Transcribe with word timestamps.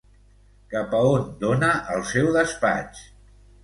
Cap 0.71 0.95
a 1.01 1.03
on 1.11 1.29
dona 1.45 1.71
el 1.99 2.05
seu 2.17 2.35
despatx? 2.43 3.09